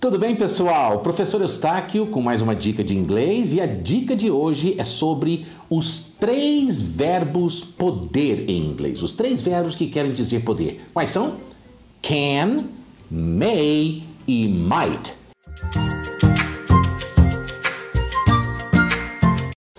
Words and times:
Tudo 0.00 0.18
bem, 0.18 0.34
pessoal? 0.34 1.00
Professor 1.00 1.42
Eustáquio 1.42 2.06
com 2.06 2.22
mais 2.22 2.40
uma 2.40 2.56
dica 2.56 2.82
de 2.82 2.96
inglês 2.96 3.52
e 3.52 3.60
a 3.60 3.66
dica 3.66 4.16
de 4.16 4.30
hoje 4.30 4.74
é 4.78 4.84
sobre 4.84 5.46
os 5.68 6.14
três 6.18 6.80
verbos 6.80 7.62
poder 7.62 8.48
em 8.48 8.64
inglês. 8.64 9.02
Os 9.02 9.12
três 9.12 9.42
verbos 9.42 9.74
que 9.74 9.88
querem 9.88 10.10
dizer 10.14 10.40
poder. 10.40 10.80
Quais 10.94 11.10
são? 11.10 11.36
Can, 12.00 12.64
may 13.10 14.02
e 14.26 14.48
might. 14.48 15.12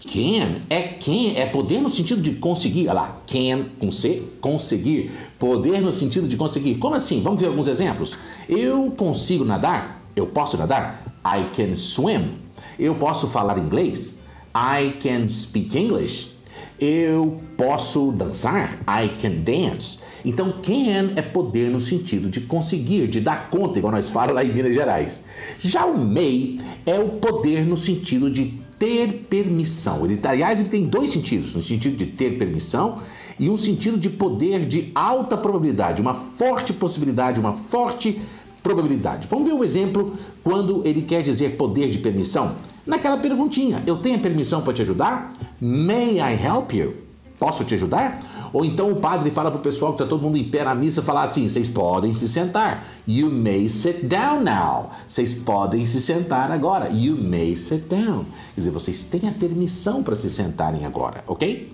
Can 0.00 0.62
é 0.70 0.80
can, 0.80 1.32
é 1.36 1.44
poder 1.44 1.82
no 1.82 1.90
sentido 1.90 2.22
de 2.22 2.36
conseguir. 2.36 2.88
Olha 2.88 2.94
lá, 2.94 3.22
can 3.26 3.66
com 3.78 3.92
C, 3.92 4.22
conseguir. 4.40 5.12
Poder 5.38 5.82
no 5.82 5.92
sentido 5.92 6.26
de 6.26 6.38
conseguir. 6.38 6.76
Como 6.76 6.94
assim? 6.94 7.20
Vamos 7.20 7.38
ver 7.38 7.48
alguns 7.48 7.68
exemplos. 7.68 8.16
Eu 8.48 8.90
consigo 8.96 9.44
nadar? 9.44 10.05
Eu 10.16 10.26
posso 10.26 10.56
nadar? 10.56 11.04
I 11.22 11.50
can 11.54 11.76
swim. 11.76 12.38
Eu 12.78 12.94
posso 12.94 13.26
falar 13.28 13.58
inglês? 13.58 14.22
I 14.54 14.94
can 15.02 15.28
speak 15.28 15.76
English. 15.78 16.34
Eu 16.80 17.38
posso 17.58 18.10
dançar? 18.12 18.78
I 18.88 19.10
can 19.20 19.42
dance. 19.44 19.98
Então, 20.24 20.52
can 20.62 21.12
é 21.16 21.22
poder 21.22 21.70
no 21.70 21.78
sentido 21.78 22.30
de 22.30 22.40
conseguir, 22.40 23.08
de 23.08 23.20
dar 23.20 23.50
conta, 23.50 23.78
igual 23.78 23.92
nós 23.92 24.08
falamos 24.08 24.34
lá 24.34 24.42
em 24.42 24.52
Minas 24.52 24.74
Gerais. 24.74 25.24
Já 25.58 25.84
o 25.84 25.98
may 25.98 26.60
é 26.86 26.98
o 26.98 27.10
poder 27.10 27.66
no 27.66 27.76
sentido 27.76 28.30
de 28.30 28.58
ter 28.78 29.26
permissão. 29.28 30.04
Ele, 30.04 30.18
aliás, 30.24 30.60
ele 30.60 30.70
tem 30.70 30.86
dois 30.86 31.10
sentidos: 31.10 31.54
no 31.54 31.62
sentido 31.62 31.96
de 31.96 32.06
ter 32.06 32.38
permissão 32.38 33.00
e 33.38 33.50
um 33.50 33.56
sentido 33.56 33.98
de 33.98 34.08
poder 34.08 34.66
de 34.66 34.90
alta 34.94 35.36
probabilidade, 35.36 36.00
uma 36.00 36.14
forte 36.14 36.72
possibilidade, 36.72 37.38
uma 37.38 37.52
forte 37.52 38.20
probabilidade. 38.66 39.28
Vamos 39.30 39.46
ver 39.46 39.54
um 39.54 39.62
exemplo 39.62 40.14
quando 40.42 40.82
ele 40.84 41.02
quer 41.02 41.22
dizer 41.22 41.56
poder 41.56 41.88
de 41.88 41.98
permissão? 41.98 42.56
Naquela 42.84 43.16
perguntinha: 43.16 43.82
eu 43.86 43.98
tenho 43.98 44.18
permissão 44.18 44.60
para 44.62 44.72
te 44.72 44.82
ajudar? 44.82 45.32
May 45.60 46.18
I 46.18 46.34
help 46.44 46.72
you? 46.72 46.94
Posso 47.38 47.64
te 47.64 47.74
ajudar? 47.74 48.50
Ou 48.52 48.64
então 48.64 48.90
o 48.90 48.96
padre 48.96 49.30
fala 49.30 49.50
para 49.50 49.60
o 49.60 49.62
pessoal 49.62 49.92
que 49.92 50.02
está 50.02 50.08
todo 50.08 50.22
mundo 50.22 50.36
em 50.36 50.44
pé 50.44 50.64
na 50.64 50.74
missa 50.74 51.00
falar 51.00 51.22
assim: 51.22 51.48
vocês 51.48 51.68
podem 51.68 52.12
se 52.12 52.28
sentar. 52.28 52.84
You 53.06 53.30
may 53.30 53.68
sit 53.68 54.04
down 54.06 54.42
now. 54.42 54.90
Vocês 55.06 55.34
podem 55.34 55.86
se 55.86 56.00
sentar 56.00 56.50
agora. 56.50 56.88
You 56.88 57.16
may 57.16 57.54
sit 57.54 57.82
down. 57.88 58.24
Quer 58.54 58.60
dizer, 58.60 58.70
vocês 58.70 59.02
têm 59.04 59.28
a 59.28 59.32
permissão 59.32 60.02
para 60.02 60.16
se 60.16 60.28
sentarem 60.28 60.84
agora, 60.84 61.22
ok? 61.28 61.72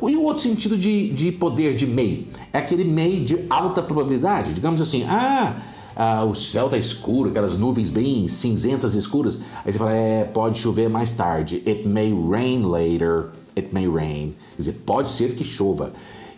E 0.00 0.14
o 0.14 0.22
outro 0.22 0.44
sentido 0.44 0.76
de, 0.76 1.12
de 1.12 1.32
poder 1.32 1.74
de 1.74 1.84
may? 1.84 2.28
É 2.52 2.58
aquele 2.58 2.84
may 2.84 3.24
de 3.24 3.38
alta 3.50 3.82
probabilidade. 3.82 4.52
Digamos 4.52 4.80
assim, 4.80 5.04
ah, 5.08 5.56
ah, 5.98 6.24
o 6.24 6.34
céu 6.34 6.66
está 6.66 6.78
escuro, 6.78 7.30
aquelas 7.30 7.58
nuvens 7.58 7.90
bem 7.90 8.28
cinzentas 8.28 8.94
escuras. 8.94 9.40
Aí 9.64 9.72
você 9.72 9.78
fala, 9.78 9.92
é, 9.92 10.22
pode 10.22 10.60
chover 10.60 10.88
mais 10.88 11.12
tarde. 11.12 11.60
It 11.66 11.88
may 11.88 12.12
rain 12.12 12.62
later 12.66 13.30
it 13.58 13.74
may 13.74 13.88
rain. 13.88 14.34
Quer 14.52 14.58
dizer, 14.58 14.72
pode 14.86 15.08
ser 15.08 15.34
que 15.34 15.44
chova. 15.44 15.92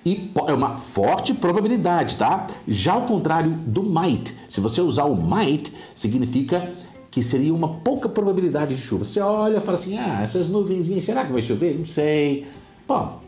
E 0.05 0.33
é 0.48 0.52
uma 0.55 0.78
forte 0.78 1.34
probabilidade, 1.34 2.17
tá? 2.17 2.47
Já 2.67 2.94
ao 2.94 3.02
contrário 3.02 3.50
do 3.50 3.83
might. 3.83 4.34
Se 4.48 4.61
você 4.61 4.80
usar 4.80 5.05
o 5.05 5.14
might, 5.14 5.70
significa 5.95 6.72
que 7.11 7.22
seria 7.22 7.52
uma 7.52 7.69
pouca 7.69 8.08
probabilidade 8.08 8.74
de 8.74 8.80
chuva. 8.80 9.05
Você 9.05 9.20
olha 9.20 9.58
e 9.58 9.61
fala 9.61 9.77
assim: 9.77 9.98
ah, 9.98 10.20
essas 10.22 10.48
nuvenzinhas, 10.48 11.05
será 11.05 11.24
que 11.27 11.33
vai 11.33 11.42
chover? 11.42 11.78
Não 11.78 11.84
sei. 11.84 12.47
Bom, 12.89 13.20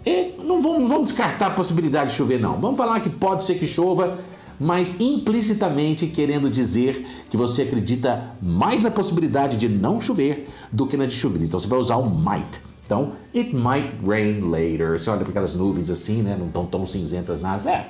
não 0.43 0.63
vamos, 0.63 0.79
não 0.81 0.89
vamos 0.89 1.05
descartar 1.05 1.49
a 1.49 1.51
possibilidade 1.51 2.11
de 2.11 2.17
chover, 2.17 2.41
não. 2.41 2.59
Vamos 2.59 2.77
falar 2.77 3.01
que 3.01 3.11
pode 3.11 3.45
ser 3.45 3.57
que 3.57 3.67
chova, 3.67 4.19
mas 4.63 5.01
implicitamente 5.01 6.07
querendo 6.07 6.49
dizer 6.49 7.05
que 7.29 7.37
você 7.37 7.63
acredita 7.63 8.31
mais 8.41 8.81
na 8.81 8.93
possibilidade 8.93 9.57
de 9.57 9.69
não 9.69 10.01
chover 10.01 10.49
do 10.71 10.87
que 10.87 10.97
na 10.97 11.05
de 11.05 11.17
chover. 11.17 11.43
Então 11.43 11.59
você 11.59 11.67
vai 11.67 11.81
usar 11.81 11.97
o 11.97 12.09
might. 12.09 12.61
Então, 12.87 13.15
it 13.35 13.53
might 13.57 13.93
rain 14.07 14.53
later. 14.53 15.01
Você 15.01 15.11
olha 15.11 15.19
para 15.19 15.31
aquelas 15.31 15.57
nuvens 15.57 15.91
assim, 15.91 16.23
né? 16.23 16.37
Não 16.39 16.47
estão 16.47 16.65
tão 16.65 16.87
cinzentas 16.87 17.43
nada. 17.43 17.69
É, 17.69 17.89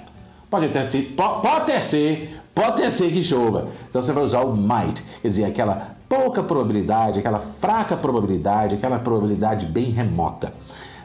pode 0.48 0.64
até 0.64 0.88
ser, 0.88 1.14
pode, 1.14 1.84
ser, 1.84 2.40
pode 2.54 2.90
ser 2.90 3.12
que 3.12 3.22
chova. 3.22 3.68
Então 3.90 4.00
você 4.00 4.12
vai 4.14 4.24
usar 4.24 4.40
o 4.40 4.56
might, 4.56 5.04
quer 5.20 5.28
dizer, 5.28 5.44
aquela 5.44 5.94
pouca 6.08 6.42
probabilidade, 6.42 7.18
aquela 7.18 7.38
fraca 7.38 7.98
probabilidade, 7.98 8.76
aquela 8.76 8.98
probabilidade 8.98 9.66
bem 9.66 9.90
remota. 9.90 10.54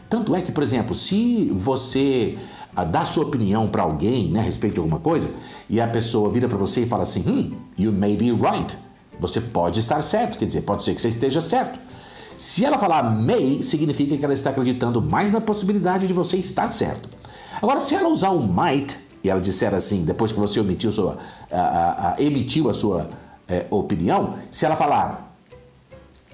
Tanto 0.09 0.33
é 0.33 0.41
que, 0.41 0.53
por 0.53 0.63
exemplo, 0.63 0.95
se 0.95 1.51
você 1.53 2.37
ah, 2.77 2.83
dá 2.83 3.03
sua 3.05 3.23
opinião 3.23 3.67
para 3.67 3.81
alguém 3.81 4.29
né, 4.29 4.39
a 4.39 4.43
respeito 4.43 4.75
de 4.75 4.79
alguma 4.81 4.99
coisa 4.99 5.27
e 5.67 5.81
a 5.81 5.87
pessoa 5.87 6.29
vira 6.29 6.47
para 6.47 6.59
você 6.59 6.81
e 6.81 6.85
fala 6.85 7.01
assim: 7.01 7.21
hmm, 7.21 7.55
you 7.75 7.91
may 7.91 8.15
be 8.15 8.31
right. 8.31 8.77
Você 9.19 9.41
pode 9.41 9.79
estar 9.79 9.99
certo, 10.03 10.37
quer 10.37 10.45
dizer, 10.45 10.61
pode 10.61 10.83
ser 10.83 10.93
que 10.93 11.01
você 11.01 11.09
esteja 11.09 11.41
certo. 11.41 11.79
Se 12.37 12.63
ela 12.63 12.77
falar 12.77 13.01
may, 13.01 13.63
significa 13.63 14.15
que 14.15 14.23
ela 14.23 14.33
está 14.35 14.51
acreditando 14.51 15.01
mais 15.01 15.31
na 15.31 15.41
possibilidade 15.41 16.05
de 16.05 16.13
você 16.13 16.37
estar 16.37 16.71
certo. 16.71 17.09
Agora, 17.59 17.79
se 17.79 17.95
ela 17.95 18.09
usar 18.09 18.29
o 18.29 18.47
might 18.47 18.95
e 19.23 19.29
ela 19.31 19.41
disser 19.41 19.73
assim, 19.73 20.05
depois 20.05 20.31
que 20.31 20.39
você 20.39 20.59
emitiu, 20.59 20.91
sua, 20.91 21.17
a, 21.51 21.59
a, 21.59 22.13
a, 22.13 22.21
emitiu 22.21 22.69
a 22.69 22.75
sua 22.75 23.09
é, 23.47 23.65
opinião, 23.71 24.35
se 24.51 24.67
ela 24.67 24.75
falar 24.75 25.35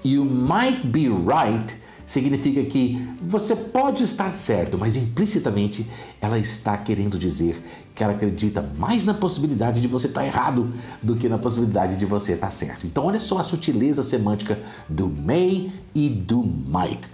you 0.04 0.26
might 0.26 0.86
be 0.88 1.08
right, 1.08 1.74
significa 2.06 2.62
que 2.64 3.08
você 3.22 3.56
pode 3.56 4.02
estar 4.02 4.30
certo, 4.32 4.76
mas 4.78 4.96
implicitamente 4.96 5.88
ela 6.20 6.38
está 6.38 6.76
querendo 6.76 7.18
dizer 7.18 7.62
que 7.94 8.02
ela 8.02 8.12
acredita 8.12 8.62
mais 8.76 9.04
na 9.04 9.14
possibilidade 9.14 9.80
de 9.80 9.88
você 9.88 10.08
estar 10.08 10.26
errado 10.26 10.72
do 11.02 11.16
que 11.16 11.28
na 11.28 11.38
possibilidade 11.38 11.96
de 11.96 12.04
você 12.04 12.32
estar 12.32 12.50
certo. 12.50 12.86
Então, 12.86 13.04
olha 13.04 13.20
só 13.20 13.38
a 13.38 13.44
sutileza 13.44 14.02
semântica 14.02 14.58
do 14.88 15.08
may 15.08 15.72
e 15.94 16.08
do 16.08 16.42
might. 16.42 17.08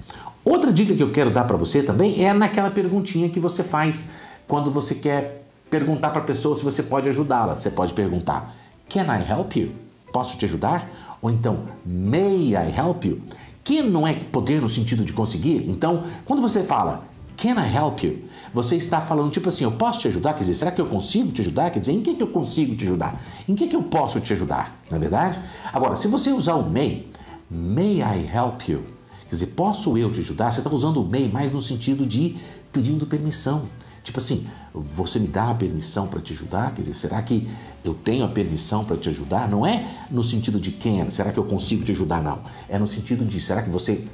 Outra 0.45 0.73
dica 0.73 0.95
que 0.95 1.03
eu 1.03 1.13
quero 1.13 1.31
dar 1.31 1.45
para 1.45 1.57
você 1.57 1.83
também 1.83 2.25
é 2.25 2.33
naquela 2.33 2.71
perguntinha 2.71 3.29
que 3.29 3.39
você 3.39 3.63
faz 3.63 4.11
quando 4.49 4.71
você 4.71 4.95
quer 4.95 5.45
perguntar 5.71 6.11
para 6.11 6.23
a 6.23 6.25
pessoa 6.25 6.57
se 6.57 6.65
você 6.65 6.83
pode 6.83 7.09
ajudá-la. 7.09 7.57
Você 7.57 7.71
pode 7.71 7.93
perguntar: 7.93 8.55
Can 8.89 9.05
I 9.05 9.31
help 9.31 9.55
you? 9.55 9.73
Posso 10.13 10.37
te 10.39 10.47
ajudar? 10.47 11.19
Ou 11.21 11.31
então, 11.31 11.67
May 11.85 12.55
I 12.57 12.75
help 12.75 13.05
you? 13.05 13.21
Que 13.63 13.83
não 13.83 14.07
é 14.07 14.15
poder 14.15 14.61
no 14.61 14.69
sentido 14.69 15.05
de 15.05 15.13
conseguir. 15.13 15.65
Então, 15.69 16.05
quando 16.25 16.43
você 16.43 16.65
fala 16.65 17.11
Can 17.41 17.55
I 17.55 17.75
help 17.75 18.05
you? 18.05 18.25
Você 18.53 18.77
está 18.77 19.01
falando 19.01 19.31
tipo 19.31 19.49
assim, 19.49 19.65
eu 19.65 19.73
posso 19.73 20.01
te 20.01 20.09
ajudar? 20.09 20.35
Quer 20.35 20.41
dizer, 20.41 20.57
será 20.57 20.71
que 20.71 20.79
eu 20.79 20.87
consigo 20.87 21.33
te 21.33 21.41
ajudar? 21.41 21.71
Quer 21.71 21.81
dizer, 21.81 21.93
em 21.93 22.03
que, 22.03 22.15
que 22.15 22.23
eu 22.23 22.27
consigo 22.27 22.77
te 22.77 22.85
ajudar? 22.85 23.19
Em 23.49 23.55
que, 23.55 23.67
que 23.67 23.75
eu 23.75 23.83
posso 23.83 24.21
te 24.21 24.31
ajudar? 24.35 24.79
Não 24.91 24.99
é 24.99 25.01
verdade? 25.01 25.39
Agora, 25.73 25.97
se 25.97 26.07
você 26.07 26.31
usar 26.33 26.57
o 26.57 26.71
may, 26.71 27.09
may 27.51 28.03
I 28.03 28.29
help 28.31 28.69
you? 28.69 28.83
Quer 29.23 29.31
dizer, 29.31 29.47
posso 29.47 29.97
eu 29.97 30.13
te 30.13 30.21
ajudar? 30.21 30.53
Você 30.53 30.61
está 30.61 30.71
usando 30.71 31.01
o 31.01 31.09
may 31.09 31.31
mais 31.31 31.51
no 31.51 31.63
sentido 31.63 32.05
de 32.05 32.37
pedindo 32.71 33.07
permissão. 33.07 33.63
Tipo 34.03 34.19
assim, 34.19 34.47
você 34.73 35.19
me 35.19 35.27
dá 35.27 35.51
a 35.51 35.55
permissão 35.55 36.07
para 36.07 36.21
te 36.21 36.33
ajudar? 36.33 36.75
Quer 36.75 36.83
dizer, 36.83 36.95
será 36.95 37.21
que 37.23 37.49
eu 37.85 37.95
tenho 37.95 38.25
a 38.25 38.29
permissão 38.29 38.85
para 38.85 38.97
te 38.97 39.09
ajudar? 39.09 39.49
Não 39.49 39.67
é 39.67 40.07
no 40.11 40.23
sentido 40.23 40.59
de 40.59 40.71
quem? 40.71 41.09
Será 41.11 41.33
que 41.33 41.39
eu 41.39 41.45
consigo 41.45 41.85
te 41.85 41.93
ajudar? 41.93 42.23
Não. 42.23 42.41
É 42.69 42.79
no 42.79 42.89
sentido 42.89 43.25
de, 43.25 43.41
será 43.41 43.63
que 43.63 43.71
você 43.71 44.07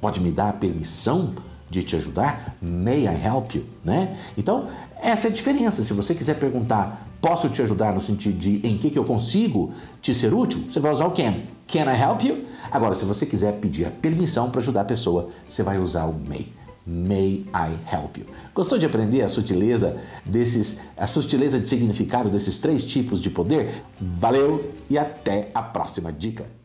pode 0.00 0.20
me 0.20 0.30
dar 0.30 0.50
a 0.50 0.52
permissão 0.52 1.34
de 1.70 1.82
te 1.82 1.96
ajudar? 1.96 2.56
May 2.60 3.06
I 3.06 3.26
help 3.26 3.54
you? 3.54 3.64
Né? 3.84 4.16
Então, 4.36 4.68
essa 5.00 5.28
é 5.28 5.30
a 5.30 5.34
diferença. 5.34 5.82
Se 5.84 5.92
você 5.92 6.14
quiser 6.14 6.38
perguntar, 6.38 7.08
posso 7.20 7.48
te 7.48 7.62
ajudar 7.62 7.94
no 7.94 8.00
sentido 8.00 8.36
de 8.36 8.60
em 8.66 8.76
que, 8.76 8.90
que 8.90 8.98
eu 8.98 9.04
consigo 9.04 9.72
te 10.02 10.14
ser 10.14 10.34
útil, 10.34 10.64
você 10.68 10.80
vai 10.80 10.92
usar 10.92 11.06
o 11.06 11.12
can. 11.12 11.34
Can 11.66 11.84
I 11.84 12.00
help 12.00 12.22
you? 12.24 12.44
Agora, 12.70 12.94
se 12.94 13.04
você 13.04 13.24
quiser 13.24 13.60
pedir 13.60 13.86
a 13.86 13.90
permissão 13.90 14.50
para 14.50 14.60
ajudar 14.60 14.82
a 14.82 14.84
pessoa, 14.84 15.30
você 15.48 15.62
vai 15.62 15.78
usar 15.78 16.06
o 16.06 16.12
may. 16.12 16.46
May 16.86 17.44
I 17.54 17.78
help 17.92 18.16
you? 18.18 18.26
Gostou 18.54 18.78
de 18.78 18.86
aprender 18.86 19.22
a 19.22 19.28
sutileza 19.28 20.00
desses, 20.24 20.88
a 20.96 21.06
sutileza 21.06 21.58
de 21.58 21.68
significado 21.68 22.30
desses 22.30 22.58
três 22.58 22.84
tipos 22.84 23.20
de 23.20 23.30
poder? 23.30 23.84
Valeu 24.00 24.72
e 24.88 24.96
até 24.96 25.50
a 25.54 25.62
próxima 25.62 26.12
dica. 26.12 26.59